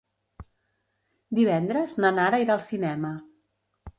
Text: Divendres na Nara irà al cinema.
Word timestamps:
Divendres 1.41 1.95
na 2.05 2.13
Nara 2.21 2.41
irà 2.47 2.57
al 2.57 2.65
cinema. 2.71 3.15